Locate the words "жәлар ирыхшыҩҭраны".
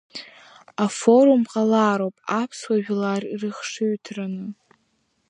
2.83-4.45